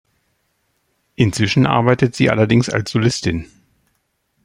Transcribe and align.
Inzwischen 1.13 1.67
arbeitet 1.67 2.15
sie 2.15 2.31
allerdings 2.31 2.71
als 2.71 2.89
Solistin. 2.89 3.45